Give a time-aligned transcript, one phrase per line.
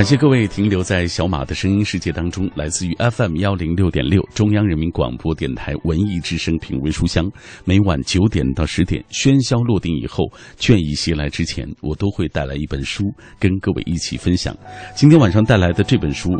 [0.00, 7.30] 感谢各位停留在小马的声音世界当中，来自于 FM 幺零六点六中央人民广播电台文艺之声品味书香。
[7.66, 10.24] 每晚九点到十点，喧嚣落定以后，
[10.58, 14.56] 倦意袭来之前，我都会带来一本书跟各位一起分享。
[14.96, 16.30] 今天晚上带来的这本书，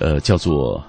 [0.00, 0.82] 呃，叫做。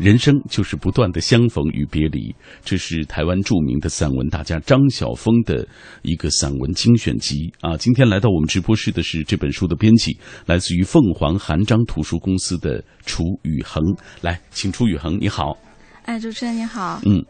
[0.00, 5.68] 人生就是不断的相逢与别离，这是台湾著名的散文大家张晓峰的
[6.00, 7.76] 一个散文精选集啊。
[7.76, 10.16] 今天来到我们直播室的是这本书的编辑，
[10.46, 13.84] 来自于凤凰韩章图书公司的楚宇恒。
[14.22, 15.54] 来，请楚宇恒，你好。
[16.06, 17.02] 哎，主持人你好。
[17.04, 17.22] 嗯，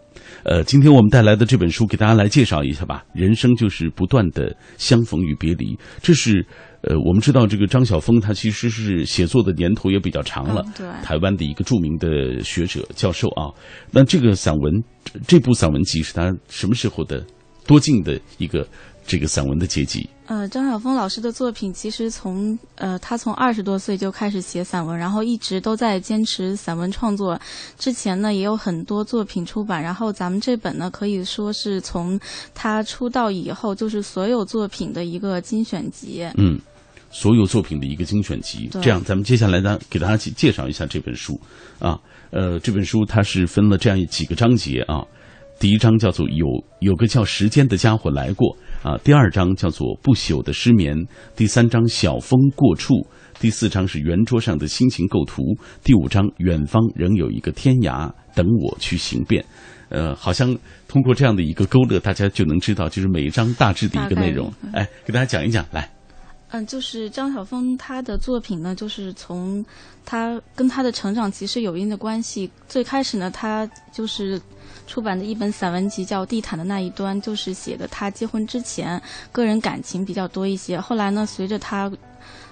[0.45, 3.05] 呃，今天我们带来的这本书给大家来介绍一下吧。
[3.13, 6.47] 人生就是不断的相逢与别离，这是。
[6.83, 13.53] 呃，我们知道这个张晓峰，他其实是写作的年头也比较长了，对，台湾的一个著名的学者教授啊。
[13.91, 14.83] 那这个散文，
[15.27, 17.23] 这部散文集是他什么时候的
[17.67, 18.67] 多近的一个
[19.07, 20.09] 这个散文的结集？
[20.25, 27.39] 呃，张晓峰老师的作品其实从呃他从二十多岁就开始写散文，然后一直都在坚持散文创作。
[27.77, 32.19] 之前呢也有很多作品出版，然后咱们这本呢可以说是从
[32.55, 36.25] 他出道以后就是所有作品的一个精选集。
[36.39, 36.59] 嗯。
[37.11, 41.39] 所有作品的一个精选集，这样咱们接下来呢，给大家介介绍一下这本书
[41.79, 41.99] 啊。
[42.31, 45.05] 呃，这本书它是分了这样几个章节啊。
[45.59, 46.47] 第一章叫做有
[46.79, 48.97] 有个叫时间的家伙来过啊。
[49.05, 50.97] 第二章叫做不朽的失眠。
[51.37, 52.95] 第三章小风过处。
[53.39, 55.43] 第四章是圆桌上的心情构图。
[55.83, 59.45] 第五章远方仍有一个天涯等我去行遍。
[59.89, 64.51] 呃，好像通过这样的一个勾勒，大家就能知道就是每一章大致的一个内容。
[64.73, 66.00] 哎，给大家讲一讲来。
[66.53, 69.65] 嗯，就是张晓峰他的作品呢，就是从
[70.05, 72.51] 他跟他的成长其实有一定的关系。
[72.69, 74.41] 最开始呢，他就是
[74.85, 80.81] 出版的一本散文集叫《地毯的那一端》，就是写的他结婚之前个人感情比较多一些。
[80.81, 81.89] 后来呢，随着他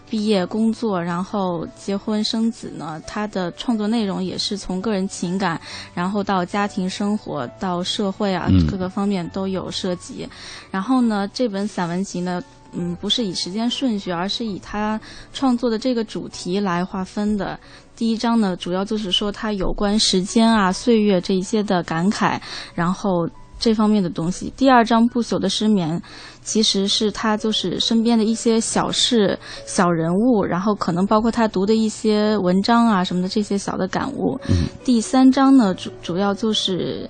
[0.09, 5.61] 毕业工作，然后结婚生子呢，他的创作内容也是从个人情感，
[5.93, 10.29] 然后到家庭生活，到社会啊各个方面都有涉及。
[10.71, 12.41] 然后呢，这本散文集呢。
[12.73, 15.01] 嗯，不是以时间顺序，而是以他
[15.33, 17.59] 创作的这个主题来划分的。
[17.97, 22.39] 第一章呢，主要就是说他有关时间啊、岁月这一些的感慨，
[22.75, 24.53] 然后这方面的东西。
[24.57, 26.01] 第二章不朽的失眠，
[26.43, 34.39] 其实是他就是身边的一些小事、小人物，然后可能包括他读的一些文章啊什么的这些小的感悟。
[34.85, 37.09] 第三章呢，主主要就是。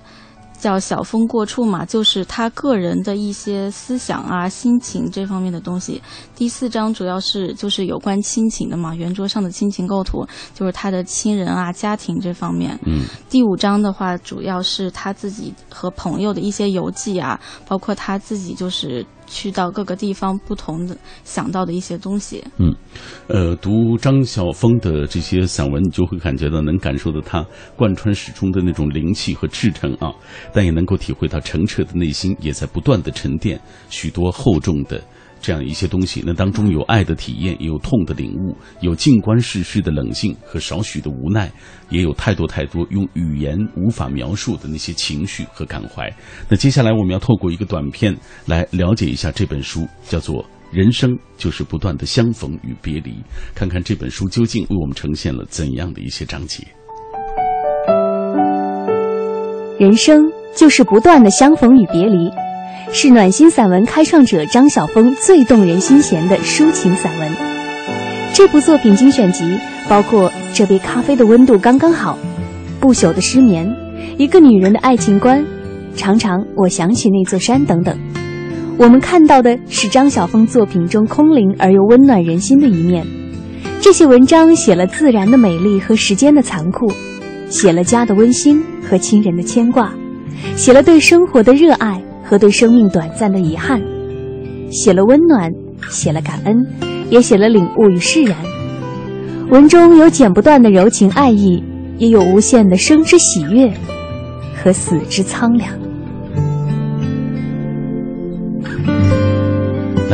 [0.59, 6.01] 叫小风过处嘛，就是他个人的一些思想啊、心情这方面的东西。
[6.35, 12.77] 第四章主要是就是有关亲情的嘛，圆桌上的亲情构图，就是他的亲人啊、家庭这方面。
[12.85, 13.05] 嗯。
[13.29, 19.05] 第五章的话，主要是他自己和朋友的一些游记啊，包括他自己就是。
[19.29, 22.43] 去到各个地方，不同的想到的一些东西。
[22.57, 22.75] 嗯，
[23.27, 27.45] 呃，读张晓峰的这些散文，你就会感觉到能感受到他
[27.77, 30.11] 贯穿始终的那种灵气和赤诚啊，
[30.51, 35.01] 但也能够体会到澄澈的内心也在不断的沉淀许多厚重的。
[35.41, 41.51] 这样一些东西，那当中有爱的体验，也有痛的领悟，有静观世事的冷静和少许的无奈，
[41.89, 46.11] 也有太多太多用语言无法描述的那些情绪和感怀。
[46.49, 53.11] 那接下来我们要透过一个短片来了解一下这本书，叫做《人生就是不断的相逢与别离》，
[53.55, 56.67] 看看这本书究竟为我们呈现了怎样的一些章节。
[59.79, 60.21] 人生
[60.55, 62.29] 就是不断的相逢与别离。
[62.91, 67.31] 是暖心散文开创者张晓峰最动人心弦的抒情散文。
[68.33, 72.17] 这部作品精选集包括《这杯咖啡的温度刚刚好》
[72.79, 73.67] 《不朽的失眠》
[74.17, 75.39] 《一个女人的爱情观》
[75.95, 77.97] 《常常我想起那座山》等等。
[78.77, 83.05] 我们看到的是张晓峰作品中空灵而又温暖人心的一面。
[83.81, 86.91] 这些文章写了自然的美丽和时间的残酷，
[87.49, 89.93] 写了家的温馨和亲人的牵挂，
[90.55, 92.01] 写了对生活的热爱。
[92.29, 93.81] 和对生命短暂的遗憾，
[94.71, 95.51] 写了温暖，
[95.89, 96.55] 写了感恩，
[97.09, 98.37] 也写了领悟与释然。
[99.49, 101.63] 文中有剪不断的柔情爱意，
[101.97, 103.73] 也有无限的生之喜悦
[104.55, 105.73] 和死之苍凉。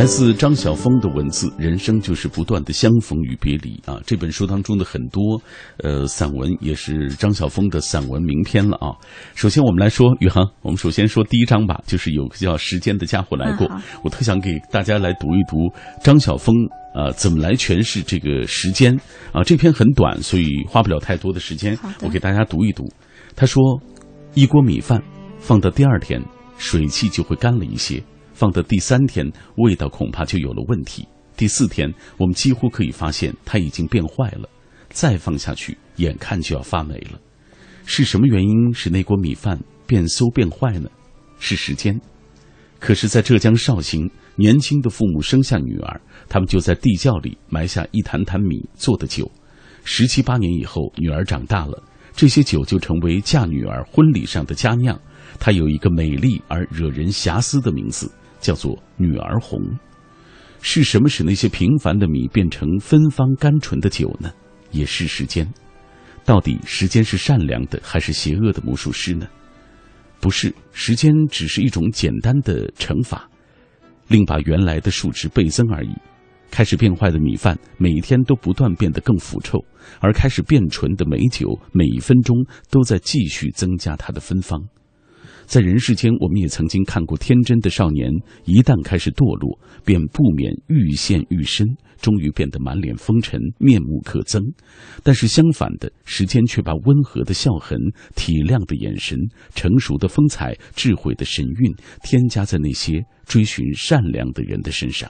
[0.05, 3.99] 来自张晓峰的文字，人生就是不断的相逢与别离啊！
[4.05, 5.41] 这本书当中的很多
[5.77, 8.93] 呃散文，也是张晓峰的散文名篇了啊。
[9.33, 13.67] 首先，我们来说宇航，我们首先说第一章吧，就是有个叫时间的家伙来过。
[14.03, 15.73] 我特想给大家来读一读
[16.03, 16.55] 张晓峰
[16.93, 18.95] 啊怎么来诠释这个时间
[19.31, 19.41] 啊。
[19.43, 22.83] 这篇很短，所以花不了太多的时间，我给大家读一读。
[23.35, 23.81] 他说
[24.35, 25.01] ：“一锅米饭
[25.39, 26.21] 放到第二天，
[26.59, 28.03] 水汽就会干了一些。”
[28.35, 31.07] 放到第三天，味道恐怕就有了问题。
[31.37, 34.47] 第四天，我们几乎可以发现它已经变坏了，
[34.89, 37.19] 再放下去，眼看就要发霉了。
[37.85, 40.89] 是什么原因使那锅米饭变馊变坏呢？
[41.39, 41.99] 是时间。
[42.77, 49.31] 可是，在浙江绍兴，年轻的父母生下女儿，他们就在地窖里埋下一坛坛米做的酒。
[49.85, 51.81] 十七八年以后，女儿长大了，
[52.13, 54.99] 这些酒就成为嫁女儿婚礼上的佳酿。
[55.39, 58.11] 它有一个美丽而惹人遐思的名字，
[58.45, 59.59] 叫做“女儿红”。
[60.61, 64.31] 是什么使那些平凡的米变成芬芳甘醇的酒呢？
[64.71, 65.47] 也是时间。
[66.23, 69.27] 到底时间是善良的还是邪恶的魔术师呢？
[70.19, 73.29] 不是，时间只是一种简单的乘法，
[74.07, 75.93] 令把原来的数值倍增而已。
[76.49, 79.59] 开始变坏的米饭，每一天都不断变得更腐臭；
[79.99, 82.35] 而开始变醇的美酒，每一分钟
[82.71, 84.59] 都在继续增加它的芬芳。
[85.45, 88.09] 在人世间，我们也曾经看过天真的少年，
[88.45, 91.67] 一旦开始堕落，便不免愈陷愈深，
[92.01, 94.41] 终于变得满脸风尘、面目可憎。
[95.03, 97.77] 但是相反的，时间却把温和的笑痕、
[98.15, 99.17] 体谅的眼神、
[99.53, 105.09] 成熟的风采、智慧的神韵，添加在那些追寻善良的人的身上。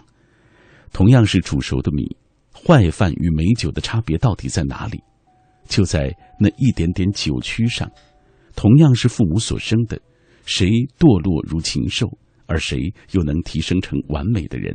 [0.92, 2.04] 同样是煮熟的米，
[2.54, 5.02] 坏饭与美酒的差别到底在哪里？
[5.68, 7.90] 就在那一点点酒曲上。
[8.56, 10.00] 同样是父母所生的。
[10.45, 12.07] 谁堕落如禽兽，
[12.45, 14.74] 而谁又能提升成完美的人？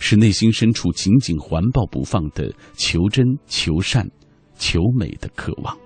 [0.00, 4.08] 是内心深处紧紧环抱不放的求真、求善、
[4.58, 5.76] 求美的渴望。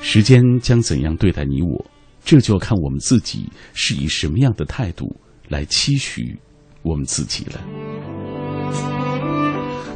[0.00, 1.84] 时间将怎样对待你我，
[2.24, 5.14] 这就要看我们自己是以什么样的态度
[5.48, 6.38] 来期许
[6.82, 7.60] 我们自己了。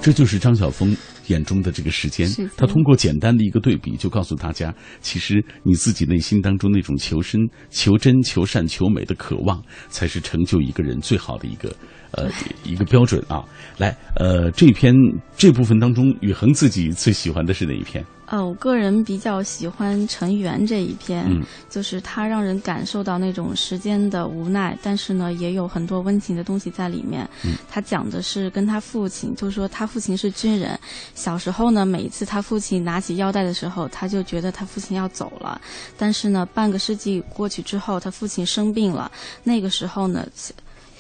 [0.03, 0.95] 这就是张晓峰。
[1.29, 7.41] 眼中的这个时间，他通过简单的一个对比，就告诉大家，其实你自己内心当中那种求生、
[7.71, 11.75] 求真、求善、求美的渴望，才是成就一个人最好的一个
[12.13, 12.31] 呃
[12.65, 13.45] 一个标准啊。
[13.79, 14.95] 来，呃，这篇
[15.37, 18.05] 这部分当中，宇恒自己最喜欢的是哪一篇？
[18.35, 21.25] 呃，我个人比较喜欢成员这一篇，
[21.71, 27.29] 就是他让人感受到那种时间的无奈，但是呢，也有很多温情的东西在里面。
[27.71, 30.77] 他讲的是跟他父亲，就是说他父亲是军人，
[31.15, 35.61] 小时候呢，每一次他父亲拿起腰带的时候，他就觉得他父亲要走了，
[35.97, 39.09] 但是呢，半个世纪过去之后，他父亲生病了，
[39.45, 40.27] 那个时候呢。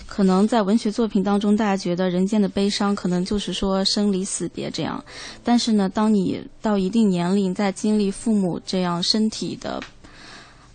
[0.06, 5.02] 可能在文学作品当中，大家觉得人间的悲伤可能就是说生离死别这样，
[5.42, 9.82] 但是呢，当你到一定年龄，在经历父母这样身体的，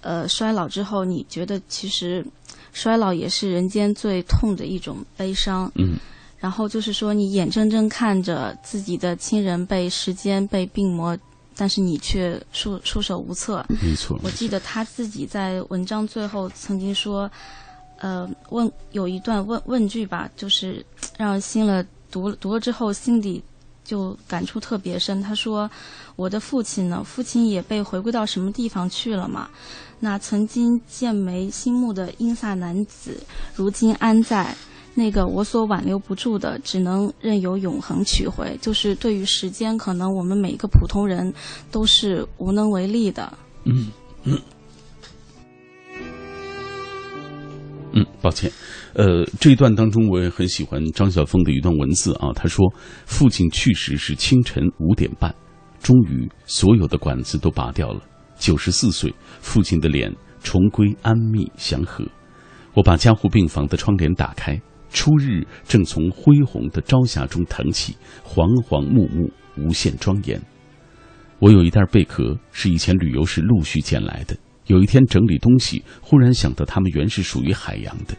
[0.02, 2.26] 呃衰老之后，你觉得其实
[2.74, 5.72] 衰老也是人间最痛的一种悲伤。
[5.76, 5.98] 嗯。
[6.40, 11.18] 然后就是说，你眼睁睁看着自己的亲人被时间被病魔，
[11.56, 13.66] 但是你却束束手无策。
[13.82, 14.20] 没错。
[14.24, 17.30] 我记得他自己在文章最后曾经说。
[18.00, 20.86] 呃，问有一段问问句吧，就是
[21.18, 23.42] 让心了读读了之后，心底
[23.84, 25.22] 就感触特别深。
[25.22, 25.70] 他说
[26.16, 27.04] ：“我的父亲呢？
[27.04, 29.50] 父亲也被回归到什么地方去了嘛？
[30.00, 33.22] 那曾经剑眉星目的英飒男子，
[33.54, 34.56] 如今安在？
[34.96, 38.58] 那个我所挽留不住的，只能任由永恒取回。
[38.62, 41.34] 就是对于时间，可能我们每一个普通人
[41.72, 43.32] 都是无能为力的。”
[43.66, 43.92] 嗯
[44.24, 44.38] 嗯。
[47.92, 48.52] 嗯，抱歉，
[48.94, 52.30] 呃，这一段当中我也很喜欢张晓峰的一段文字啊。
[52.36, 52.72] 他说
[53.08, 55.34] ：“父亲去世是清晨五点半，
[55.82, 58.00] 终于所有的管子都拔掉了。
[58.38, 62.06] 九十四岁，父亲的脸重归安谧祥和。
[62.76, 70.40] 我把加护病房的窗帘打开，初日正从恢宏的朝霞中腾起，黄黄木木，无限庄严。
[71.40, 74.38] 我有一袋贝壳，是以前旅游时陆续捡来的。”
[74.70, 78.16] 有一天整理东西，忽然想到他们原是属于海洋的，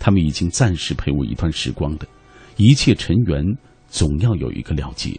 [0.00, 2.08] 他们已经暂时陪我一段时光的，
[2.56, 3.40] 一切尘缘
[3.86, 5.16] 总要有一个了结，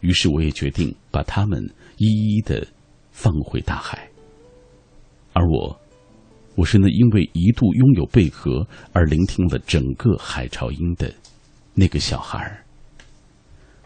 [0.00, 1.62] 于是我也决定把他们
[1.98, 2.66] 一一的
[3.12, 4.08] 放回大海。
[5.34, 5.78] 而我，
[6.54, 11.12] 我是那因为一度拥有贝壳而聆听了整个海潮音的
[11.74, 12.63] 那个小孩儿。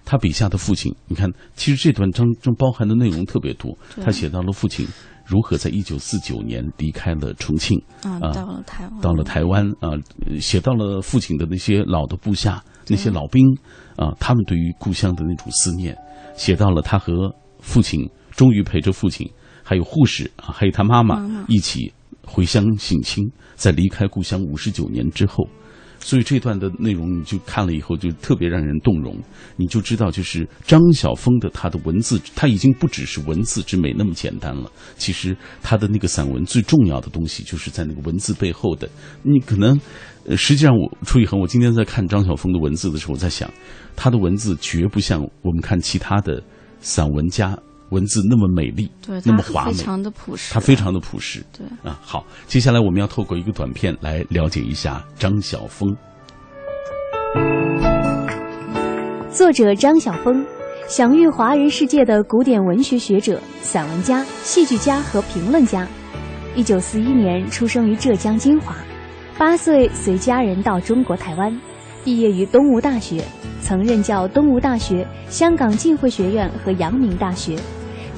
[0.08, 4.88] 他笔下的父亲，你看，其实这段章中包含的内容特别多，他写到了父亲。
[5.26, 8.18] 如何在一九四九年离开了重庆啊？
[8.32, 9.92] 到了台湾，到了台湾啊，
[10.40, 13.44] 写到了父亲的那些老的部下，那些老兵
[13.96, 15.94] 啊，他们对于故乡的那种思念，
[16.34, 19.30] 写到了他和父亲终于陪着父亲，
[19.62, 21.92] 还有护士啊，还有他妈妈一起
[22.24, 23.22] 回乡省亲，
[23.54, 25.46] 在离开故乡五十九年之后，
[26.00, 29.16] 所以这段的内容你就看了以后就特别让人动容，
[29.56, 34.70] 你就知道就是张晓峰的他的文字，他已经不只是文字之美那么简单了。
[34.96, 38.88] 其实他的那个散文最重要的东西就是在那个文字背后的。
[39.22, 39.78] 你可能，
[40.36, 43.50] 实际上我楚以恒，我今天在看张晓峰的文字的时候，我在想，
[43.96, 46.42] 他的文字绝不像我们看其他的
[46.80, 47.58] 散文家。
[47.90, 51.42] 文字那么美丽，对，那么华美，非常的朴实，它非常的朴实。
[51.56, 55.96] 对啊，好，接下来我们要透过一个短片来了解一下张晓峰。
[59.30, 60.44] 作者张晓峰，
[60.88, 65.86] 享誉华人世界的古典文学学者、散文家、戏剧家和评论家。
[66.54, 68.74] 一九四一年出生于浙江金华，
[69.38, 71.56] 八岁随家人到中国台湾，
[72.04, 73.22] 毕业于东吴大学，
[73.62, 77.56] 曾任教东吴大学、香港浸会学院和阳明大学。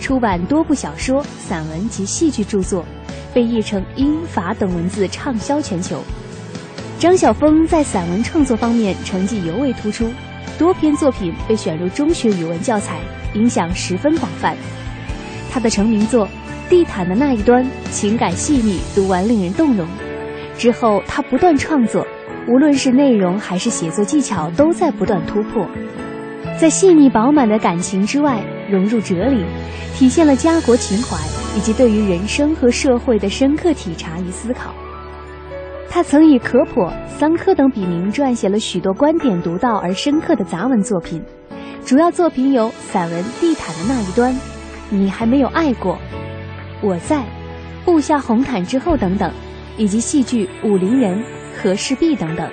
[0.00, 2.84] 出版多部小说、散文及戏剧著作，
[3.34, 6.02] 被译成英法等文字畅销全球。
[6.98, 10.10] 张晓峰在散文创作方面成绩尤为突出，
[10.58, 12.98] 多篇作品被选入中学语文教材，
[13.34, 14.56] 影响十分广泛。
[15.50, 16.26] 他的成名作
[16.68, 19.86] 《地毯的那一端》情感细腻，读完令人动容。
[20.58, 22.06] 之后他不断创作，
[22.48, 25.66] 无论是内容还是写作技巧，都在不断突破。
[26.58, 29.44] 在细腻饱满的感情之外，融入哲理，
[29.94, 31.16] 体现了家国情怀
[31.56, 34.72] 以及对于人生和社会的深刻体察与思考。
[35.88, 41.20] 他曾以可颇、桑科等笔名撰写了许多观点独到而深刻的杂文作品，
[41.84, 44.32] 主要作品有散文《地毯的那一端》
[44.88, 45.94] 《你还没有爱过》
[46.80, 47.16] 《我在》
[47.84, 49.32] 《布下红毯之后》等等，
[49.76, 51.18] 以及戏剧《武陵人》
[51.60, 52.48] 《和氏璧》等等。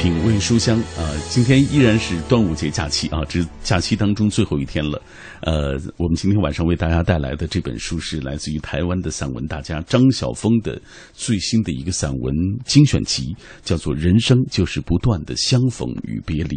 [0.00, 4.98] 品味书香啊，今天依然是端午节假期啊，这假期当中最后一天了。
[5.42, 10.80] 呃，我们今天晚上为大家带来的这本书是来自于台湾的散文大家张晓峰的
[11.12, 16.56] 最新的一个散文精选集，叫做《人生就是不断的相逢与别离》。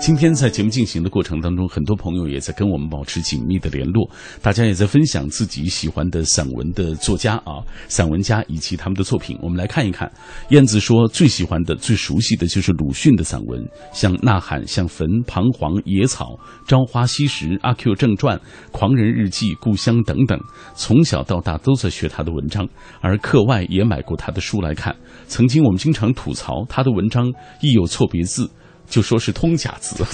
[0.00, 4.08] 今天在节目进行的过程当中，很多朋友也在跟我们保持紧密的联络，
[4.42, 9.38] 大家也在分享自己喜欢的散文的作家啊、散文家以及他们的作品。
[9.40, 10.10] 我们来看一看，
[10.50, 16.26] 燕子说最喜欢的、最熟悉的就是鲁迅的散文，像《呐喊》、像《坟》、《彷徨》、《野草》、
[16.66, 18.36] 《朝花夕拾》、《阿 Q 正传》、
[18.72, 20.38] 《狂人日记》、《故乡》等等。
[20.74, 22.68] 从小到大都在学他的文章，
[23.00, 24.94] 而课外也买过他的书来看。
[25.26, 27.32] 曾经我们经常吐槽他的文章
[27.62, 28.50] 亦有错别字。
[28.88, 30.04] 就说是通假字，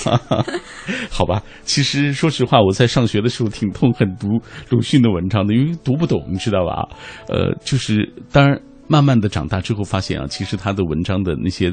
[1.10, 1.42] 好吧。
[1.64, 4.40] 其实说实话，我在上学的时候挺痛恨读
[4.70, 6.88] 鲁迅的文章的，因为读不懂，你知道吧？
[7.28, 8.60] 呃，就是当然。
[8.86, 11.72] 慢慢的长大之后，发现啊，其实他的文章的那些，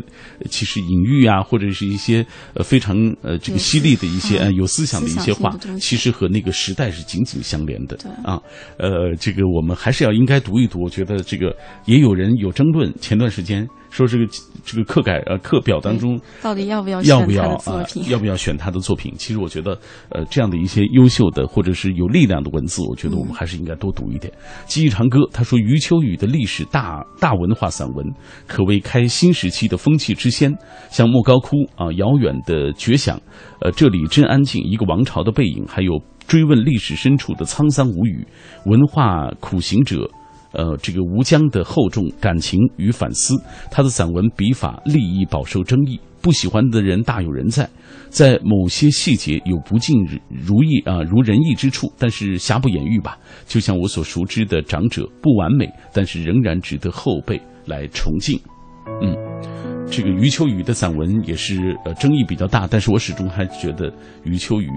[0.50, 7.98] 其实隐喻啊，或者是一些呃非常呃这个犀利的一些呃有思想的一些话，其实和那个时代是紧紧相连的。
[8.24, 8.40] 啊，
[8.78, 10.82] 呃，这个我们还是要应该读一读。
[10.82, 11.54] 我觉得这个
[11.84, 12.90] 也有人有争论。
[13.02, 14.26] 前段时间说这个
[14.66, 19.14] 这个课改呃课表当中到底要不要要不要啊 要不要选他的作品？
[19.18, 19.78] 其实我觉得
[20.10, 24.34] 呃这样的一些优秀的或者是有力量的文字，我觉得我们还是应该多读一点。
[24.66, 27.06] 记忆长歌他说余秋雨的历史大。
[27.20, 28.06] 大文化散文
[28.48, 30.52] 可谓开新时期的风气之先，
[30.90, 33.22] 像莫高窟啊，遥远的绝响，
[33.60, 38.26] 呃，这里真安静，一个王朝的背影，还有追问历史深处的沧桑无语，
[38.66, 40.10] 文化苦行者，
[40.52, 43.36] 呃，这个吴江的厚重感情与反思，
[43.70, 46.00] 他的散文笔法立意饱受争议。
[46.22, 47.68] 不喜欢的人大有人在，
[48.10, 49.98] 在某些细节有不尽
[50.30, 53.18] 如意啊如人意之处，但是瑕不掩瑜吧。
[53.48, 58.40] 就像我所熟知的长者，不完美，但是仍然值得后辈来崇敬。
[59.02, 59.18] 嗯，
[59.90, 63.92] 这个余秋雨的散文也是呃争议比较大，但是我始终还觉得
[64.24, 64.70] 余秋雨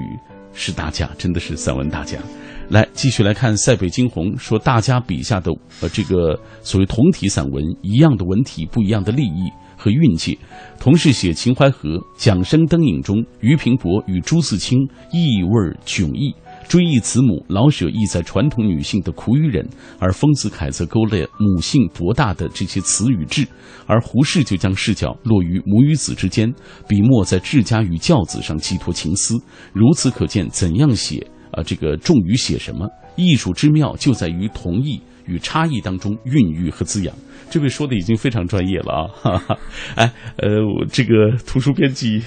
[0.54, 2.18] 是大家，真的是散文大家。
[2.68, 9.50] 来继续来看塞北惊鸿说，大家笔下的呃这个所谓同体散文，一样的文体，不一样的立意。
[9.76, 10.38] 和运气，
[10.80, 14.78] 同是写秦淮河，桨声灯影中，俞平伯与朱自清
[15.12, 16.34] 意味迥异，
[16.66, 19.68] 追忆慈母，老舍意在传统女性的苦与忍，
[19.98, 23.46] 而丰子恺则勾勒母性博大的这些慈与智，
[23.84, 26.50] 而胡适就将视角落于母与子之间，
[26.88, 29.36] 笔墨在治家与教子上寄托情思。
[29.74, 31.62] 如此可见，怎样写啊？
[31.62, 32.88] 这个重于写什么？
[33.16, 37.14] 艺术之妙就在于同意与差异当中孕育和滋养。
[37.48, 39.06] 这位说的已经非常专业了啊！
[39.14, 39.58] 哈哈，
[39.94, 40.48] 哎，呃，
[40.90, 41.14] 这个
[41.46, 42.20] 图书编辑，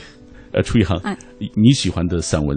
[0.53, 0.98] 呃，楚一航，
[1.55, 2.55] 你喜欢的散文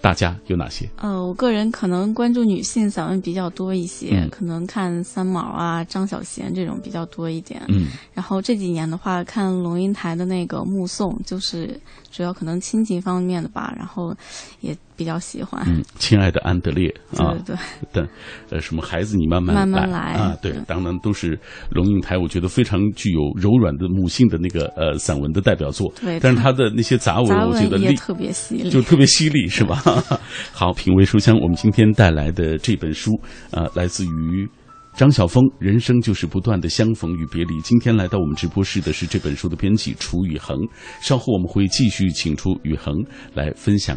[0.00, 0.88] 大家有哪些？
[0.96, 7.60] 呃，我个人可能关注女性散文比较多一些，可能看三毛啊、张小娴这种比较多一点。
[7.68, 11.78] 嗯，然后这几年的话，看龙应台的那个《目送》，就是
[12.10, 14.16] 主要可能亲情方面的吧，然后
[14.60, 14.74] 也。
[14.98, 15.62] 比较喜欢。
[15.68, 17.56] 嗯，亲爱的安德烈啊，对
[17.92, 18.08] 对的，
[18.50, 21.38] 呃，什么孩子你慢慢慢慢来来啊，对对，当然都是
[21.70, 25.90] 龙应台，我觉得非常具有柔软的母性的那个呃散文的代表作。
[26.00, 29.80] 对但是他的那些杂文，我觉得力特别犀利，就特别犀利，是吧？
[30.52, 33.12] 好，品味书香，我们今天带来的这本书，
[33.52, 34.48] 呃，来自于
[34.96, 37.54] 张晓峰，《人生就是不断的相逢与别离》。
[37.62, 40.58] 今天来到我们直播室的是这本书的编辑楚雨恒，
[41.00, 42.96] 稍后我们会继续请出雨恒
[43.32, 43.96] 来分享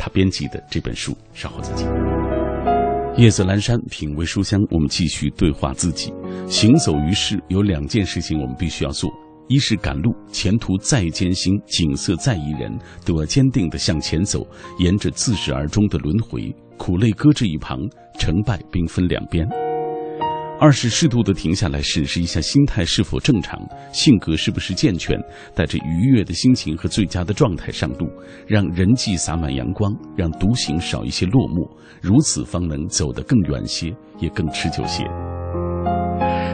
[0.00, 1.86] 他编辑的这本书，稍后再见。
[3.18, 6.10] 夜色阑珊，品味书香，我们继续对话自己。
[6.48, 9.10] 行走于世，有两件事情我们必须要做：
[9.46, 12.72] 一是赶路，前途再艰辛，景色再宜人，
[13.04, 14.46] 都要坚定地向前走，
[14.78, 17.78] 沿着自始而终的轮回，苦累搁置一旁，
[18.18, 19.46] 成败兵分两边。
[20.60, 23.58] 二是适度的停下来，审视一下心态是否正常，
[23.94, 25.18] 性格是不是健全，
[25.54, 28.06] 带着愉悦的心情和最佳的状态上路，
[28.46, 31.66] 让人际洒满阳光，让独行少一些落寞，
[32.02, 35.02] 如此方能走得更远些，也更持久些。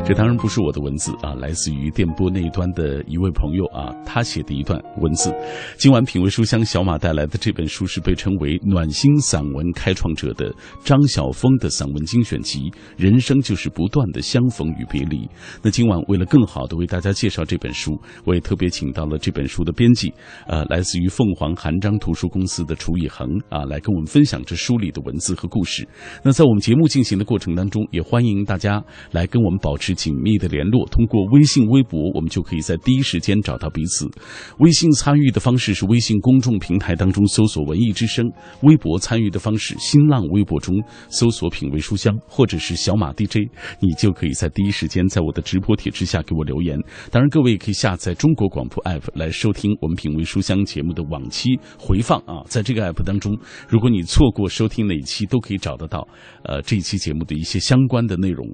[0.05, 5.35] 这当然不是我的文字啊，来自于电波那一端的一位朋友啊，他写的一段文字。
[5.79, 15.17] 今晚品味书香小马带来的这本书是被称为暖心散文开创者的张晓峰的散文精选集《人生就是不断的相逢与别离》。
[15.61, 20.13] 那今晚为了更好的为大家介绍这本书，我也特别请到了这本书的编辑，
[20.47, 25.85] 呃，来自于凤凰韩章图书公司的楚以恒啊，来跟我们分享这书里的文字和故事。
[26.23, 30.85] 那在我们节目进行的过程当中，也欢迎大家来跟我们保持是紧密的联络。
[30.89, 34.11] 通过微信、微博，我们就可以在第一时间找到彼此。
[34.59, 38.29] 微信参与的方式是微信公众平台当中搜索“文艺之声”，
[38.65, 40.75] 微博参与的方式，新浪微博中
[41.09, 46.77] 搜索“品味书香”或者是“小马 DJ”，你就可以在第一时间在我的直播帖之下给我留言。
[47.13, 53.37] 当然，各位也可以下载中国广播 app 来收听我们品味书香节目的往期回放啊，在这个 app 当中，
[53.69, 56.07] 如果你错过收听哪期，都可以找得到
[56.43, 58.47] 呃这一期节目的一些相关的内容。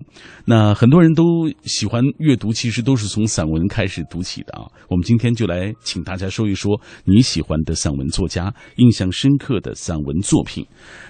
[0.44, 1.21] 那很多人都
[1.64, 4.64] 喜欢阅读，其实都是从散文开始读起的啊。
[4.88, 10.66] 我们今天就来请大家说一说你喜欢的散文作家，印象深刻的散文作品。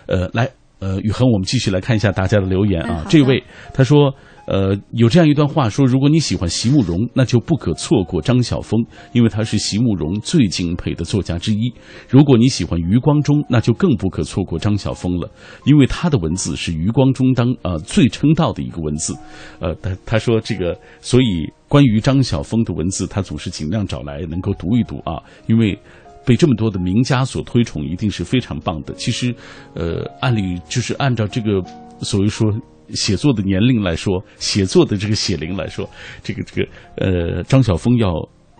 [0.07, 3.03] 呃，来，呃，宇恒，我们继续来看一下大家的留言啊。
[3.05, 3.43] 哎这位
[3.75, 4.15] 他说。
[4.47, 11.73] 呃，有这样一段话说：如果你喜欢席慕容，那就不可错过张晓峰，因为他是席慕容最敬佩的作家之一。
[12.09, 15.31] 如果你喜欢余光中，那就更不可错过张晓峰了，
[15.65, 19.17] 因为他的文字是余光中当呃最称道的一个文字。
[19.61, 25.79] 呃，他他说这个，所以关于张晓峰的文字，他总是尽量找来能够读一读啊，因为。
[26.25, 28.95] 被这么多的名家所推崇，一定是非常棒的。
[28.95, 29.35] 其实，
[29.75, 31.61] 呃，按理就是按照这个
[32.03, 32.49] 所谓说
[32.91, 35.89] 写作的年龄来说，写作的这个写龄来说，
[36.23, 38.13] 这个这个呃，张晓峰要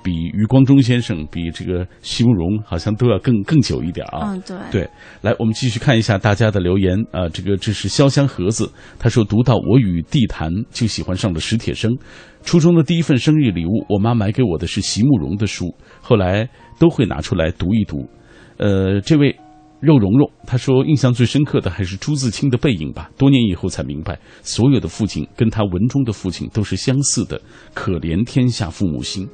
[0.03, 4.33] 比余光中先生，比这个席慕容好像都要更更久一点啊。
[4.33, 11.97] 嗯，对，对，来，我们继续看一下大家的留言啊、这个这是潇湘盒子，他说读到《我与地坛》就喜欢上了史铁生。
[12.43, 16.49] 初中的第一份生日礼物，我妈买给我的是席慕容的书，后来
[16.81, 18.09] 都会拿出来读一读。
[18.57, 19.37] 呃，这位
[19.83, 23.11] 肉蓉蓉他说，印象最深刻的还是朱自清的背影吧。
[23.19, 27.41] 多年以后才明白，所有的父亲跟他文中的父亲都是相似的，
[27.75, 29.29] 可怜天下父母心。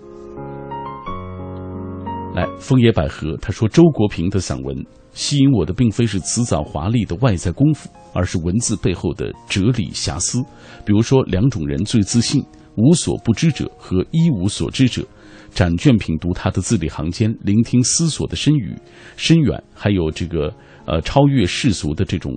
[2.34, 4.74] 来，枫野百合，他说周国平的散文
[5.12, 10.42] 吸引我的并非是辞藻华丽的外在功夫，而是文字背后的哲理遐思。
[10.82, 12.42] 比如说，两种人最自信：
[12.76, 15.04] 无所不知者和一无所知者。
[15.50, 18.74] 展卷品读他的字里行间，聆听思索的深语
[19.16, 20.52] 深远，还有这个
[20.86, 22.32] 呃超越世俗的这种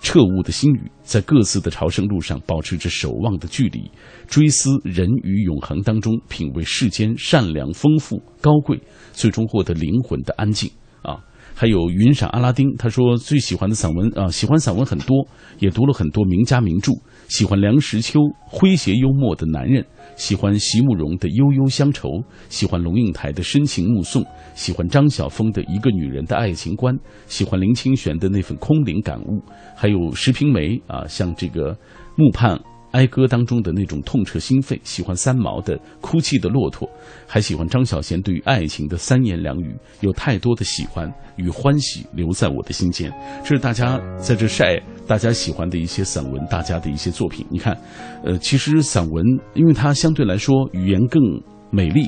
[0.00, 3.90] 彻悟的心语，在各自的朝圣路上保持着守望的距离，
[4.26, 8.80] 追思人与永恒当中，品味世间善良、丰富、高贵，
[9.12, 10.70] 最终获得灵魂的安静
[11.02, 11.18] 啊。
[11.54, 16.92] 还有云闪阿拉丁，他说最喜欢的散文啊，喜欢散文很多，也读了很多名家名著，
[17.30, 18.18] 喜欢梁实秋
[18.50, 22.08] 诙谐幽默的男人，喜欢席慕容的悠悠乡愁，
[22.48, 24.20] 喜欢龙应台的深情目送，
[24.56, 26.92] 喜欢张晓峰的一个女人的爱情观，
[27.28, 29.40] 喜欢林清玄的那份空灵感悟，
[29.76, 31.78] 还有石平梅啊，像这个
[32.16, 32.60] 木盼。
[32.92, 36.88] 哀歌当中的那种痛彻心扉，喜欢三毛的哭泣的骆驼，
[37.26, 43.12] 还喜欢张小娴对于爱情的三言两语，有太多的喜欢与欢喜留在我的心间。
[43.44, 47.46] 这是大家在这晒大家喜欢的一些散文，大家的一些作品。
[47.50, 47.76] 你看，
[48.24, 49.24] 呃，其实散文
[49.54, 51.22] 因为它相对来说语言更
[51.70, 52.06] 美丽。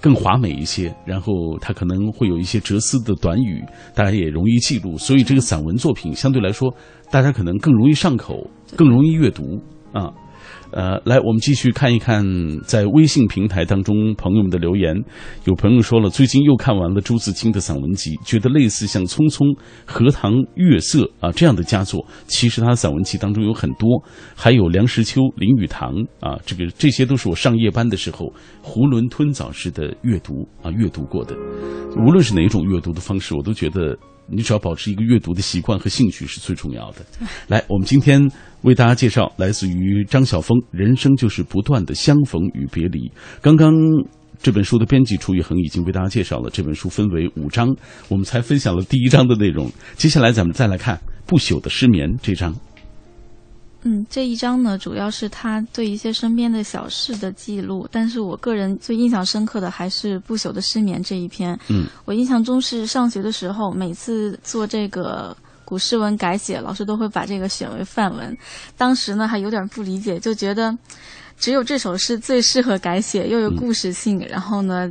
[0.00, 3.62] 更华美一些，然后它可能会有一些哲思的短语，
[3.94, 6.74] 大家也容易记录，所以这个散文作品相对来说，
[7.08, 10.10] 大家可能更容易上口，更容易阅读啊。
[10.72, 12.24] 呃，来，我们继续看一看
[12.64, 14.96] 在微信平台当中朋友们的留言。
[15.44, 19.46] 有朋友说了，最近又看完了朱自清的散文集，觉得类似像《匆匆》
[19.84, 23.86] 《荷塘月色》啊这样的佳作，其实他的散文集当中有很多，
[24.34, 28.32] 还有梁实秋、林语堂啊，这个这些都是我上夜班的时候
[28.64, 31.36] 囫囵吞枣式的阅读啊阅读过的。
[31.98, 33.96] 无论是哪种阅读的方式，我都觉得。
[34.26, 37.04] 你只要保持一个阅读的习惯和兴趣是最重要的。
[37.48, 38.20] 来，我们今天
[38.62, 43.00] 为大家介绍来自于张晓峰《人生就是不断的相逢与别离》。
[43.40, 43.72] 刚刚
[44.42, 47.74] 这本书的编辑楚雨恒已经为大家介绍了这本书分为五章，
[48.08, 49.70] 我们才分享了第一章的内容。
[49.96, 52.54] 接下来咱们再来看《不朽的失眠》这章。
[53.84, 57.88] 嗯，这一章呢，主要是他对一些身边的小事的记录。
[57.90, 61.58] 但是我个人最印象深刻的还是不朽的失眠这一篇。
[61.68, 68.38] 嗯，我印象中是上学的时候，每次做这个古诗文改写，老师都会把这个选为范文。
[68.76, 70.72] 当时呢，还有点不理解，就觉得
[71.36, 74.88] 只有这首诗最适合改写，又有故事性，然后呢，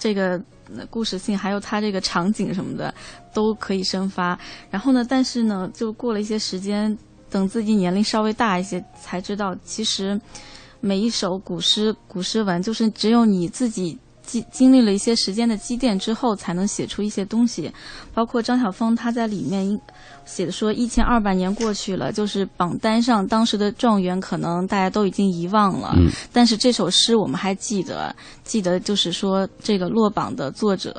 [0.00, 0.42] 这个
[0.90, 2.92] 故事性还有它这个场景什么的
[3.32, 4.36] 都可以生发。
[4.68, 6.98] 然后呢，但是呢，就过了一些时间。
[7.32, 10.20] 等自己年龄稍微大一些，才知道其实
[10.80, 17.72] 每一首古诗、古诗文，就是只有你自己经经历了一些时间的积淀之后，才能写出一些东西。
[18.12, 19.80] 包括张晓峰他在里面
[20.24, 25.96] 写的说，一千二百年过去了，就是榜单上当时的状元可能大家都已经遗忘了，
[26.32, 28.14] 但是这首诗我们还记得，
[28.44, 30.94] 记得就是说这个落榜的作者。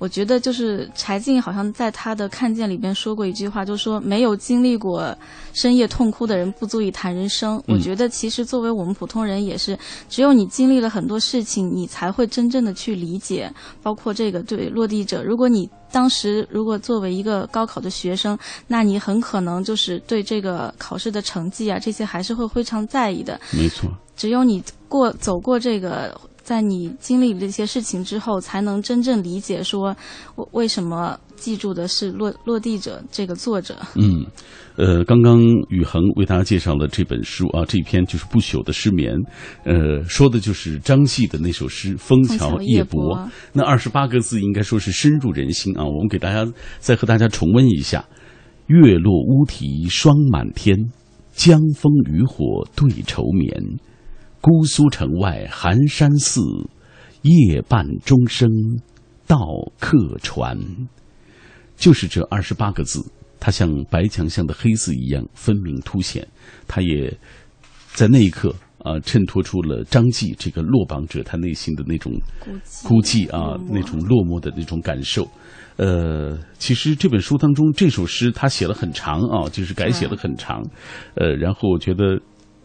[0.00, 5.14] 我觉得就是柴静好像在他的《看见》里边说过一句话，就是说没有经历过
[5.52, 7.62] 深夜痛哭的人不足以谈人生。
[7.68, 13.52] 我觉得其实作为我们普通人也是，只有你经历了很多事情，你才会真正的去理解。
[13.82, 23.38] 包括这个对落地者，如果你当时如果作为一个高考的学生，那你很可能就是对这个考试的成绩啊这些还是会非常在意的。
[23.52, 26.18] 没错，只有你过走过这个。
[26.50, 29.96] 在你经历这些事情之后，才能真正理解说，
[30.34, 33.76] 我为什么记住的是落落地者这个作者。
[33.94, 34.26] 嗯，
[34.74, 39.14] 呃，刚刚宇恒为大家介绍了这本书啊，这篇就是《不朽的失眠》，
[39.64, 43.16] 呃，说的就是张继的那首诗《枫桥夜泊》。
[43.52, 45.84] 那二十八个字应该说是深入人心啊。
[45.84, 46.44] 我们给大家
[46.80, 48.04] 再和大家重温一下：
[48.66, 50.76] 月落乌啼霜满天，
[51.32, 53.78] 江枫渔火对愁眠。
[54.40, 56.40] 姑苏城外寒山寺，
[57.22, 58.48] 夜半钟声
[59.26, 59.36] 到
[59.78, 60.58] 客船。
[61.76, 63.04] 就是这二十八个字，
[63.38, 66.26] 它像白墙上的黑字一样分明凸显。
[66.66, 67.14] 它也
[67.92, 72.12] 在那一刻啊，衬托出了张继这个落榜者他内心的那种
[72.82, 75.28] 孤寂啊，那种落寞的那种感受。
[75.76, 80.62] 呃，其实这本书当中这首诗他写了很长啊，就是改写了很长。
[81.16, 82.18] 呃，然后我觉得。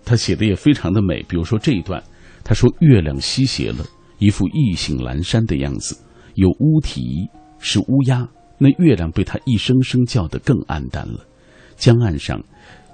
[0.05, 2.01] 他写的也非常的美，比如说这一段，
[2.43, 3.83] 他说月亮西斜了，
[4.19, 5.97] 一副意兴阑珊的样子，
[6.35, 7.27] 有乌啼
[7.59, 8.27] 是乌鸦，
[8.59, 11.25] 那月亮被他一声声叫得更暗淡了。
[11.75, 12.41] 江岸上，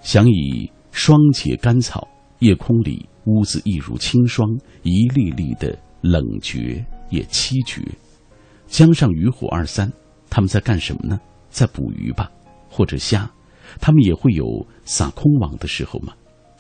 [0.01, 2.07] 想以霜结干草，
[2.39, 4.47] 夜空里屋子一如清霜，
[4.81, 7.81] 一粒粒的冷绝也凄绝。
[8.67, 9.91] 江上渔火二三，
[10.29, 11.19] 他们在干什么呢？
[11.49, 12.31] 在捕鱼吧，
[12.69, 13.29] 或者虾，
[13.81, 14.45] 他们也会有
[14.85, 16.13] 撒空网的时候吗？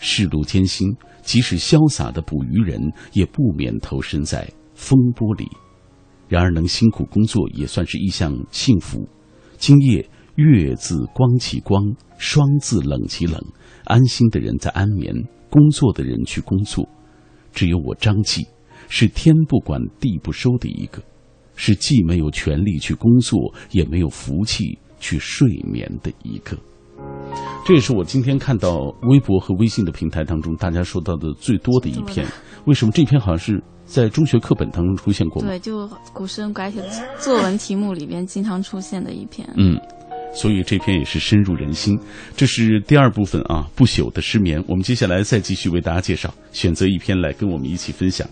[0.03, 0.89] 世路艰辛，
[1.21, 5.47] 即使潇洒的捕鱼人，也不免投身在风波里。
[6.27, 9.07] 然而，能辛苦工作也算是一项幸福。
[9.57, 11.83] 今夜月自光其光，
[12.17, 13.39] 霜自冷其冷。
[13.83, 15.13] 安心的人在安眠，
[15.49, 16.89] 工作的人去工作。
[17.53, 18.47] 只有我张继，
[18.89, 21.03] 是天不管地不收的一个，
[21.55, 26.57] 是既没有权利去工作，也没有福气去睡眠的一个。
[27.65, 32.25] 这也是我今天看到微博和微信的平台当中大家说到的最多的一篇。
[32.65, 35.41] 为什么这篇好像是在中学课本当中出现过？
[35.41, 36.81] 对，就古诗人改写
[37.19, 39.47] 作文题目里边经常出现的一篇。
[39.57, 39.79] 嗯，
[40.33, 41.97] 所以这篇也是深入人心。
[42.35, 44.63] 这是第二部分啊，不朽的失眠。
[44.67, 48.27] 我们接下来再继续为大家介绍，选择一篇来跟我们一起分享。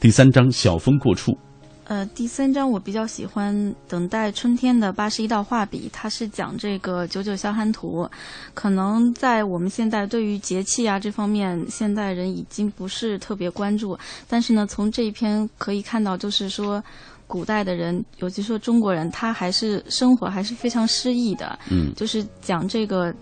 [0.00, 1.36] 第三章，晓风过处。
[1.84, 3.54] 呃，第三章我比较喜欢
[3.86, 8.08] 《等待春天的八十一道画笔》，它是讲这个九九消寒图。
[8.54, 13.98] 可能在我们现在对于节气啊这方面，现代人已经不是特别关注。
[14.26, 16.82] 但是呢，从这一篇可以看到，就是说，
[17.26, 21.58] 古代的人，尤其说中国人，他还是生活还是非常诗意的。
[21.70, 23.14] 嗯，就是讲这个，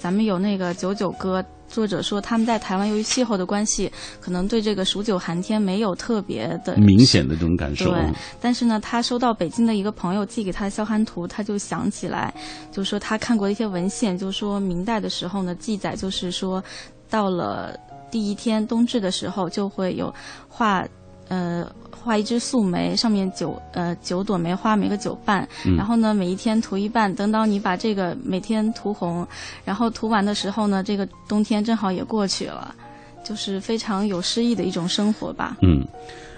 [0.00, 1.44] 咱们有那个九九歌。
[1.68, 3.88] 作者说，他们在台湾由于气候的关系，
[4.20, 7.92] 可能对这个数九寒天没有特别的明显的这种感受。
[7.92, 12.34] 对，但是呢，他收到北京的一个朋友寄给他的消寒图，他就想起来，
[12.72, 16.60] 就说他看过一些文献，就说明代的时候呢，记载就是说，
[17.08, 17.78] 到了
[18.10, 20.12] 第一天冬至的时候就会有
[20.48, 20.84] 画，
[21.28, 21.64] 呃，
[22.02, 29.26] 画一只素梅，上面九呃九朵梅花，每个九瓣，然后呢每一天涂一瓣，等到你把这个每天涂红，
[29.64, 32.74] 然后涂完的时候呢，这个冬天正好也过去了，
[33.22, 35.56] 就是非常有诗意的一种生活吧。
[35.62, 35.86] 嗯。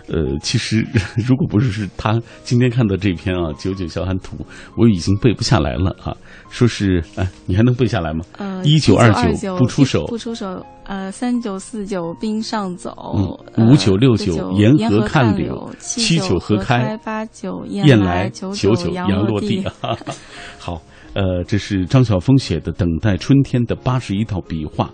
[0.09, 0.85] 呃，其实
[1.17, 4.37] 如果不是是他今天看到这篇啊《九九消寒图》，
[4.77, 6.11] 我已经背不下来了啊。
[6.53, 8.23] 说是哎，你还能背下来吗？
[8.37, 10.65] 呃，一九二九不出手，不出手。
[10.85, 13.17] 呃，三九四九冰上走，
[13.57, 19.65] 五九六九沿河看柳，七九河开，八九雁来，九九阳落地。
[20.59, 20.83] 好，
[21.15, 24.85] 呃，这是张晓峰写的《等待春天的八十一道笔画》。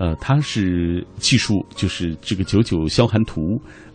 [0.00, 3.40] 呃，他是记述就是这个《九九消寒图》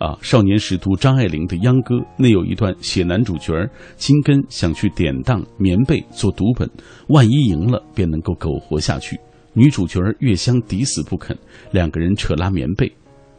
[0.06, 3.54] 啊，少年时读张爱玲的秧歌，那有一段写男主角
[3.96, 6.70] 金根想去典当棉被做读本，
[7.10, 9.20] 万一赢了便能够苟活下去。
[9.54, 11.38] 女主角月香抵死不肯，
[11.72, 12.92] 两个人扯拉棉被，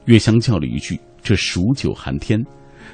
[0.05, 2.41] 月香叫了一句：“这数九寒天。”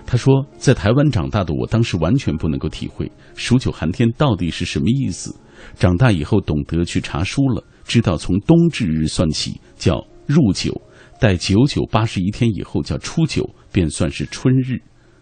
[0.06, 5.35] 他说，在台湾长大的我，当时完全不能够体会“数九寒天”到底是什么意思。
[5.76, 7.62] 长大以后懂得去查书了。
[7.85, 10.72] 知道从冬至日算起叫入九，
[11.18, 14.80] 待九九八十一天以后叫初九，便算是春日。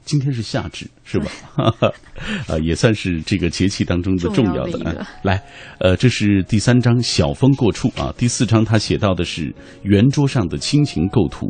[0.08, 1.30] 今天是夏至，是吧？
[2.48, 5.06] 啊，也算是这个节气当中的重要的。
[5.22, 5.38] 来，
[5.80, 8.10] 呃，这是第三章晓风过处啊。
[8.16, 11.46] 第四章他写到的是圆桌上的亲情构图。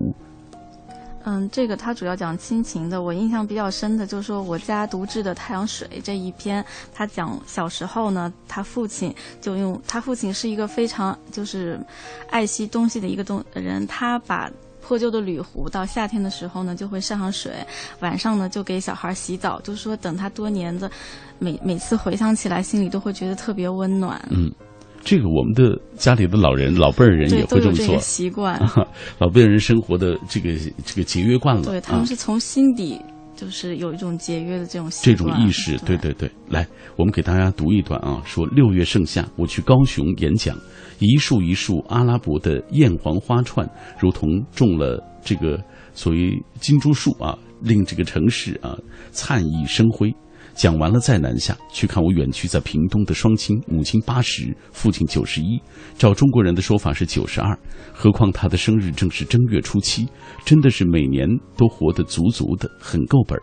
[1.25, 3.01] 嗯，这个他主要讲亲情的。
[3.01, 11.79] 我印象比较深的就是说我家独制的太阳水这一篇，他讲小时候呢，他父亲就用他父亲是一个非常就是
[12.31, 14.51] 爱惜东西的一个东人，他把
[14.89, 17.53] 破旧的铝壶到夏天的时候呢就会上上水，
[18.01, 20.91] 晚上呢就给小孩洗澡，就是说等他多年的
[21.39, 24.19] 每每次回想起来，心里都会觉得特别温暖。
[24.31, 24.51] 嗯。
[25.05, 28.61] 这个我们的家里的老人、老辈儿人也会这么做，习惯。
[29.19, 30.51] 老辈人生活的这个
[30.85, 33.01] 这个节约惯了，对他们是从心底
[33.39, 35.79] 就是有一种节约的这种这种意识。
[35.87, 40.59] 对对对，来，我们给大家读一段啊，说六月盛夏，我去高雄演讲，
[40.99, 43.65] 一束一束阿拉伯的艳黄花串，
[43.97, 45.57] 如同种了这个
[45.95, 48.77] 所谓金珠树啊，令这个城市啊
[49.13, 50.13] 灿熠生辉。
[50.59, 55.57] 讲完了再南下去看我远去在屏东的双亲，母亲八十，父亲九十一，
[55.97, 57.57] 照中国人的说法是九十二，
[57.93, 60.09] 何况他的生日正是正月初七，
[60.45, 63.43] 真的是每年都活得足足的，很够本儿。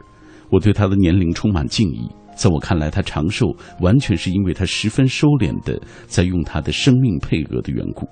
[0.51, 3.47] 我对他的年龄充满敬意，在我看来，他长寿
[3.80, 8.06] 完全是因为他十分收敛的在用他的生命配额的缘故。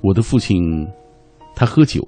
[0.00, 0.56] 我的父亲，
[1.56, 2.00] 他喝酒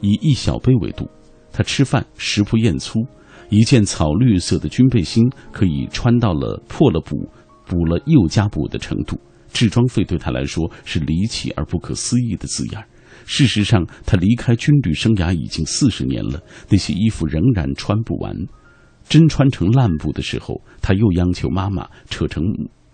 [0.00, 1.10] 以一小杯为度，
[1.52, 3.04] 他吃饭食不厌粗。
[3.48, 7.28] 一件草绿色的军背心可以穿到了破了补，
[7.66, 9.18] 补了又加补的程度。
[9.52, 12.84] 制装费对他来说是离奇而不可思议的字眼。
[13.24, 18.34] 事实上，他离开军旅生涯已经四十年了，那些衣服仍然穿不完。
[19.08, 22.42] 真穿成烂布的时候，他又央求妈妈扯成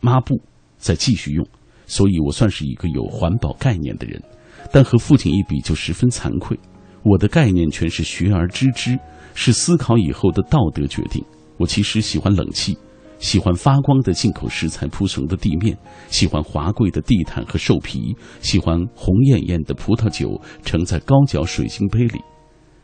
[0.01, 0.41] 抹布
[0.77, 1.47] 再继续用。
[1.87, 4.23] 所以我算是一个有环保概念的人，
[4.71, 6.59] 但和父亲一比就十分惭愧。
[7.03, 8.99] 我的概念全是学而知之。
[9.35, 11.25] 是思考以后的道德决定。
[11.57, 12.77] 我其实喜欢冷气，
[13.19, 15.77] 喜欢发光的进口石材铺成的地面，
[16.09, 22.21] 喜欢华贵的地毯和兽皮，喜欢红艳艳的葡萄酒盛在高脚水晶杯里。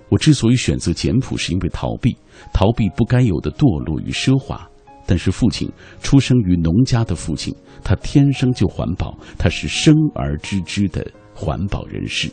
[0.09, 2.17] 我之所以选择简朴，是因为逃避，
[2.53, 4.69] 逃避不该有的堕落与奢华。
[5.09, 5.71] 但是父亲
[6.03, 12.31] 出生于农家的父亲，他天生就环保，他是生而知之的环保人士。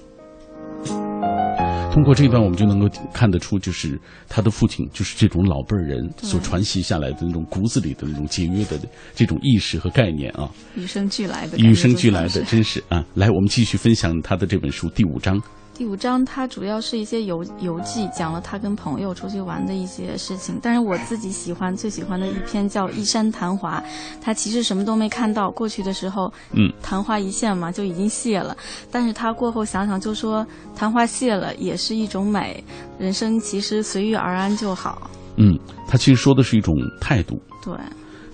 [1.93, 8.79] 通过这一段，我们就能够看得出，就是他的父亲，就是这种老辈儿人所传习下来的那种骨子里的那种节约的
[9.13, 13.06] 这种意识和概念啊，与生俱来的，与生俱来的，真是啊！
[13.13, 15.39] 来，我们继续分享他的这本书第五章。
[15.75, 20.59] 第五章它主要是一些游游记，讲了他跟朋友出去玩的一些事情。
[20.62, 23.79] 但是我自己喜欢最喜欢的一篇叫《一山昙华》，
[24.21, 28.55] 他其实什么都没看到，过去的时候，嗯，昙花一现嘛，就已经谢了。
[28.91, 32.63] 但是他过后想想，就说昙花谢了也是一种美，
[32.99, 35.09] 人生其实随遇而安就好。
[35.38, 35.57] 嗯，
[35.88, 37.73] 他其实说的是一种态度，对，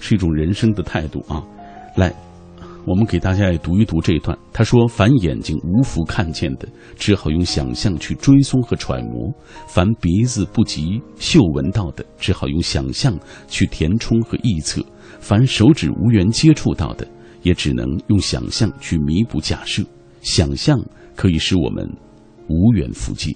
[0.02, 1.42] 是一种人生的态度啊。
[1.96, 2.14] 来。
[2.86, 4.38] 我们给大家也读一读这一段。
[4.52, 9.32] 他说：“凡眼睛无福看见的，只好用想象去追踪和揣摩；
[9.68, 13.16] 凡鼻子不及嗅闻到的，只好用想象
[13.48, 14.82] 去填充和臆测；
[15.20, 17.08] 凡手指无缘接触到的，
[17.44, 19.84] 也只能用想象去弥补假设。
[20.22, 20.80] 想象
[21.16, 21.88] 可以使我们
[22.48, 23.32] 无缘复界。”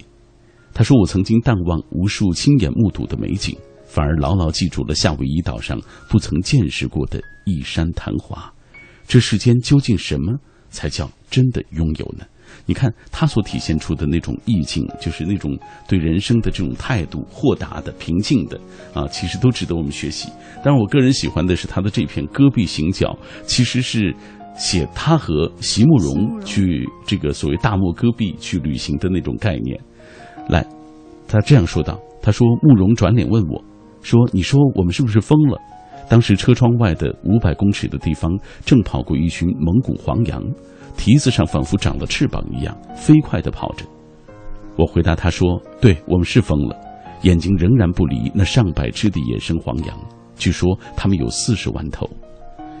[0.74, 5.80] 他说：“我曾经淡忘无数亲眼目睹的美景，反而牢牢记住了夏威夷岛上
[6.10, 8.52] 不曾见识过的一山昙华。”
[9.06, 10.32] 这世间究竟什么
[10.70, 12.24] 才叫真的拥有呢？
[12.66, 18.58] 你看他所体现出的那种意境，就是那种对人生的这种态度，豁达的、平静的
[18.94, 20.30] 啊，其实都值得我们学习。
[20.62, 23.08] 当然，我个人喜欢的是他的这篇《戈壁行脚》，
[23.44, 24.14] 其实是
[24.56, 29.78] 写他和席慕容去这个所谓大漠戈壁去旅行的那种概念。
[30.48, 30.64] 来，
[31.26, 33.62] 他这样说道：“他说，慕容转脸问我，
[34.00, 35.58] 说，你说我们是不是疯了？
[36.08, 38.30] 当时车窗外的五百公尺的地方，
[38.64, 40.42] 正跑过一群蒙古黄羊。”
[40.96, 43.84] 蹄子上仿佛长了翅膀一样，飞快地跑着。
[44.76, 46.76] 我回答他说：“对我们是疯了，
[47.22, 49.98] 眼睛仍然不离那上百只的野生黄羊。
[50.36, 52.08] 据说它们有四十万头。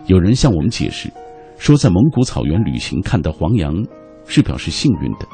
[0.06, 1.10] 有人向我们解释，
[1.58, 3.74] 说在蒙古草原旅行看到黄羊
[4.28, 5.26] 是表示幸运的。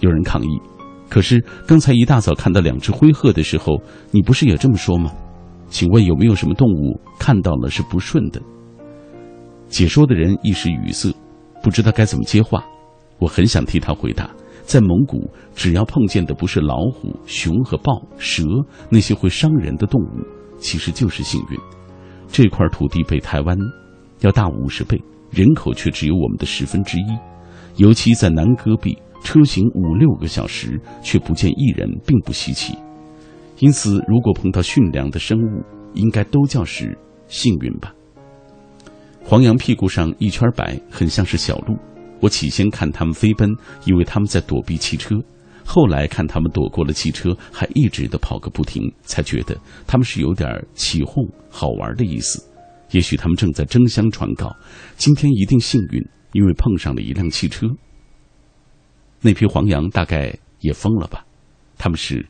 [0.00, 0.60] 有人抗议，
[1.08, 5.12] 可是刚才一大早看到两只灰鹤的时候，你不是也这么说吗？
[5.68, 8.40] 请问有没有什么动物看到了是不顺的？”
[9.68, 11.14] 解说的人一时语塞。
[11.62, 12.64] 不知道该怎么接话，
[13.18, 14.30] 我很想替他回答。
[14.62, 18.44] 在蒙古，只要碰见的不是老虎、熊和豹、蛇
[18.88, 20.20] 那些会伤人的动物，
[20.58, 21.58] 其实就是幸运。
[22.28, 23.56] 这块土地比台湾
[24.20, 27.06] 要大五十倍，人口却只有我们的十分之一。
[27.76, 32.76] 尤其在南戈壁，车行五六个小时却不见一人，并不稀奇。
[33.58, 35.62] 因此，如果碰到驯良的生物，
[35.94, 37.94] 应该都叫是幸运吧。
[39.24, 41.76] 黄羊屁股上一圈白，很像是小鹿。
[42.20, 43.50] 我起先看它们飞奔，
[43.84, 45.16] 以为它们在躲避汽车；
[45.64, 52.42] 后来看它们躲过了汽车，还一直的跑个不停，才觉得它们是有点起哄、好玩的意思。
[52.92, 54.54] 也许它们正在争相传告：
[54.96, 57.66] 今天一定幸运，因为碰上了一辆汽车。
[59.22, 61.24] 那批黄羊大概也疯了吧？
[61.76, 62.24] 他们是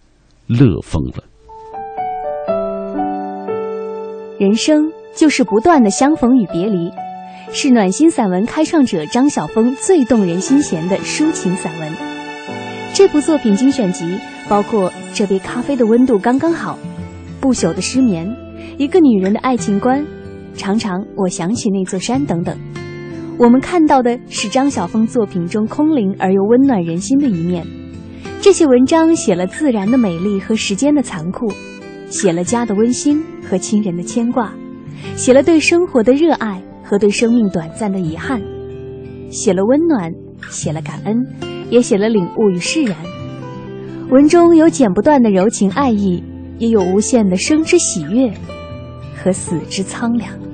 [0.46, 1.24] 乐疯了。
[4.38, 4.92] 人生。
[5.16, 6.90] 就是不断的相逢与别离，
[7.50, 11.90] 是暖心散文开创者张晓峰最动人心弦的抒情散文。
[12.92, 16.74] 这部作品精选集包括《这杯咖啡的温度刚刚好》
[17.40, 18.28] 《不朽的失眠》
[18.76, 20.00] 《一个女人的爱情观》
[20.54, 22.54] 《常常我想起那座山》等等。
[23.38, 27.66] 我们看到的是张晓峰作品中空灵而又温暖人心的一面。
[28.40, 31.52] 这些文章写了自然的美丽和时间的残酷，
[32.08, 34.52] 写了家的温馨和亲人的牵挂。
[35.14, 38.40] 写了对生活的热爱和对生命短暂的遗憾，
[39.30, 40.12] 写了温暖，
[40.48, 41.16] 写了感恩，
[41.70, 42.96] 也写了领悟与释然。
[44.10, 46.22] 文中有剪不断的柔情爱意，
[46.58, 48.32] 也有无限的生之喜悦
[49.16, 50.45] 和死之苍凉。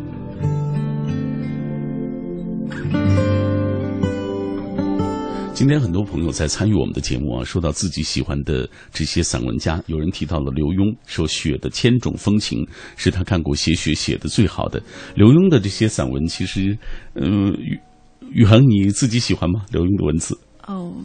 [5.62, 12.58] 今天很多朋友在参与我们的节目啊，说到自己喜欢的这些散文家，有人提到了刘墉，说《雪的千种风情》
[12.96, 14.82] 是他看过写雪写的最好的。
[15.14, 16.76] 刘墉的这些散文，其实，
[17.14, 17.78] 嗯，宇
[18.32, 19.64] 宇恒你自己喜欢吗？
[19.70, 20.36] 刘墉的文字？
[20.66, 20.96] 哦。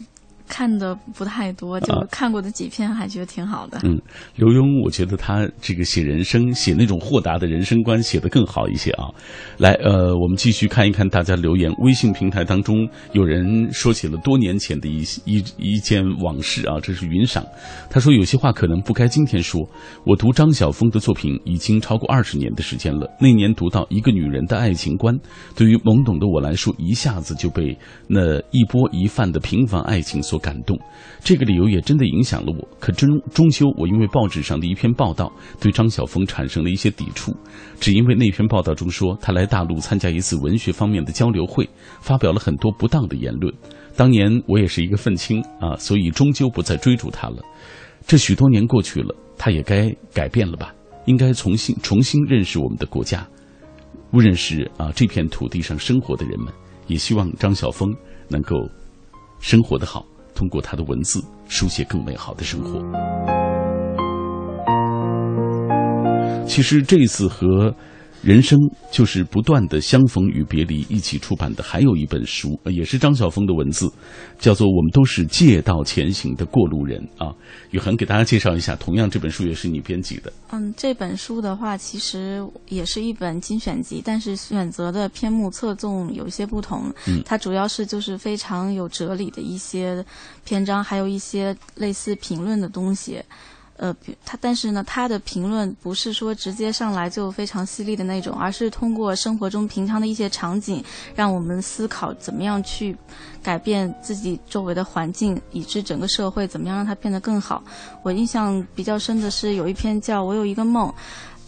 [0.48, 3.78] 看的不太多，就看过的几篇还觉得挺好的。
[3.84, 4.00] 嗯，
[4.36, 9.04] 刘墉，我觉得他这个写人生、写那种豁达的人生观写的更好一些啊。
[9.58, 11.70] 来，呃，我们继续看一看大家留言。
[11.80, 17.44] 微信平台当中有人说起了多年前的一一一件往事啊，这是云赏。
[17.90, 19.60] 他说有些话可能不该今天说。
[20.04, 23.06] 我读张晓峰的作品已经超过二十年的时间了。
[23.20, 25.14] 那年读到一个女人的爱情观，
[25.54, 30.37] 对于懵懂的我来说，一下子就被那一波一泛的平凡爱情所。
[30.38, 30.78] 感动，
[31.20, 32.68] 这个理由也真的影响了我。
[32.78, 37.34] 可终终究，我因为报纸上的一篇报道，对张晓峰产生了一些抵触，
[37.80, 41.68] 只因为那篇报道中说他来大陆参加一次文学方面的交流会，
[42.00, 43.52] 发表了很多不当的言论。
[43.96, 47.42] 当年我也是一个愤青啊，所以终究不再追逐他了。
[48.06, 50.72] 这许多年过去了，他也该改变了吧？
[51.06, 53.26] 应该重新重新认识我们的国家，
[54.12, 56.52] 认识啊这片土地上生活的人们。
[56.86, 57.94] 也希望张晓峰
[58.30, 58.56] 能够
[59.40, 60.06] 生活的好。
[60.38, 62.80] 通过他的文字书写更美好的生活。
[66.46, 67.74] 其实这次和。
[68.22, 68.58] 人生
[68.90, 73.88] 就是不断的相逢与别离，一起出版的还有一本书，也是张晓峰的文字，
[74.38, 77.32] 叫做《我们都是借道前行的过路人》啊。
[77.70, 80.32] 雨恒给大家介绍一下，同样这本书也是你编辑的。
[80.50, 86.92] 嗯，这本书的话，其实也是一本精选集，但是选择的篇目侧重有一些不同。
[87.06, 90.04] 嗯，它主要是就是非常有哲理的一些
[90.44, 93.22] 篇章，还有一些类似评论的东西。
[93.78, 102.96] 呃，他但是呢，他的评论不是说直接上来就非常犀利的那种，而是通过生活中平常的一些场景，让我们思考怎么样去
[103.42, 107.62] 改变自己周围的环境，以致整个社会怎么样让它变得更好。
[108.02, 110.88] 我印象比较深的是有一篇叫《我有一个梦》，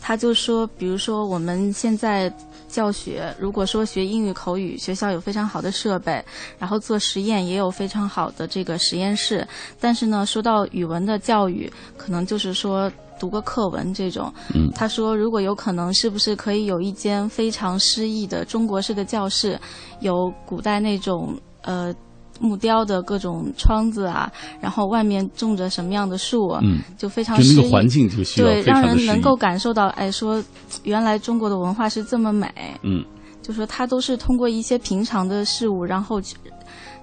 [0.01, 2.33] 他就说，比如说我们现在
[2.69, 6.25] 教学，如果说学英语口语，学校有非常好的设备，
[6.59, 9.47] 然后做实验也有非常好的这个实验室，
[9.79, 14.33] 但是呢，说到语文的教育，可能就是说读个课文这种。
[14.55, 19.61] 嗯，他说，如果有可能，是不是可以有一间非常诗意的中国式的教室，
[20.01, 21.95] 有古代那种呃。
[22.41, 24.31] 木雕的各种窗子啊，
[24.61, 27.39] 然后外面种着什么样的树，嗯，就非常。
[27.39, 30.43] 那个环境就需要对，让人能够感受到，哎，说
[30.83, 32.51] 原来中国的文化是这么美。
[32.83, 33.05] 嗯，
[33.43, 36.35] 就说它都是通过一些平常的事物，然后去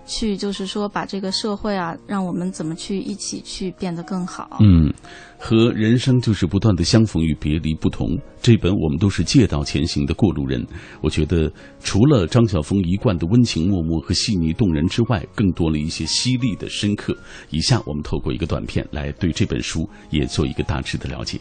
[0.07, 4.57] 去就是说把这个社会啊，让我们怎么去一起去变得更好。
[4.61, 4.91] 嗯，
[5.37, 10.65] 和人生就是不断的相逢与别离不同，这本我们都是借道前行的过路人。
[11.01, 11.51] 我觉得
[11.81, 17.15] 除了张晓峰一贯的温情脉脉和细腻动人之外，更多了一些犀利的深刻。
[17.49, 21.39] 以下我们透过一个短片来对这本书也做一个大致的了解。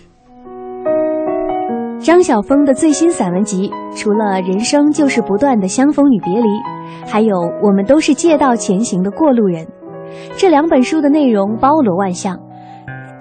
[1.99, 6.49] 张晓峰的最新散文集，除了人生就是不断的相逢与别离，
[7.07, 9.67] 还有我们都是借道前行的过路人。
[10.37, 12.39] 这两本书的内容包罗万象，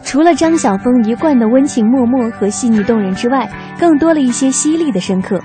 [0.04, 3.50] 除了张晓峰一贯的温情脉脉和细腻动人之外，
[3.80, 5.40] 更多了一些犀利的深刻。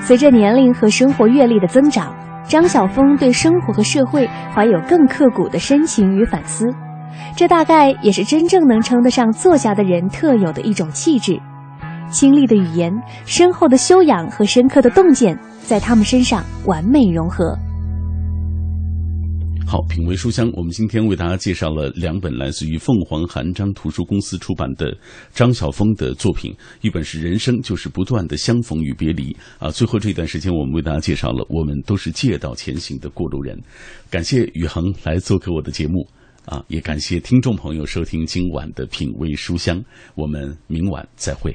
[0.00, 2.12] 随着年龄和生活阅历的增长，
[2.44, 6.66] 张晓峰对生活和社会怀有更刻骨的深情与反思，
[7.36, 11.38] 这大概也是真正能称得上作家的人特有的一种气质。
[12.10, 12.92] 清丽的语言、
[13.26, 17.56] 深厚的修养和深刻的洞见，在他们身上完美融合。
[19.66, 24.96] 好，品味书香，我们今天为大家介绍了两本来自于凤凰韩章图书公司出版的
[25.34, 29.70] 张晓峰的作品，一本是《人生就是不断的相逢与别离》啊。
[29.70, 33.60] 最后这一段时间，我们为大家介绍了我们都是借道前行的过路人。
[34.08, 36.08] 感谢宇恒来做客我的节目
[36.46, 39.84] 啊，也感谢听众朋友收听今晚的品味书香，
[40.14, 41.54] 我们明晚再会。